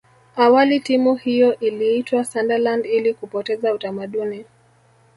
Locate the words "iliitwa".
1.59-2.25